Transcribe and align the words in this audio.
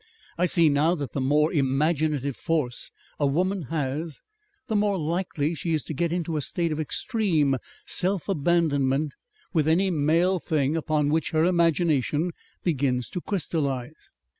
I 0.35 0.47
see 0.47 0.67
now 0.67 0.95
that 0.95 1.13
the 1.13 1.21
more 1.21 1.53
imaginative 1.53 2.35
force 2.35 2.91
a 3.19 3.27
woman 3.27 3.65
has, 3.69 4.19
the 4.67 4.75
more 4.75 4.97
likely 4.97 5.53
she 5.53 5.75
is 5.75 5.83
to 5.83 5.93
get 5.93 6.11
into 6.11 6.37
a 6.37 6.41
state 6.41 6.71
of 6.71 6.79
extreme 6.79 7.57
self 7.85 8.27
abandonment 8.27 9.13
with 9.53 9.67
any 9.67 9.91
male 9.91 10.39
thing 10.39 10.75
upon 10.75 11.09
which 11.09 11.29
her 11.29 11.45
imagination 11.45 12.31
begins 12.63 13.09
to 13.09 13.21
crystallize. 13.21 14.09